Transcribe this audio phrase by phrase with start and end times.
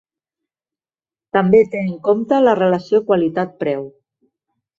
[1.37, 3.87] També té en compte la relació qualitat-preu.